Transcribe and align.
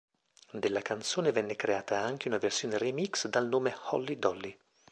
Della 0.53 0.81
canzone 0.81 1.31
venne 1.31 1.55
creata 1.55 1.99
anche 2.01 2.27
una 2.27 2.39
versione 2.39 2.79
remix 2.79 3.27
dal 3.27 3.47
nome 3.47 3.75
"Holly 3.91 4.17
Dolly". 4.17 4.57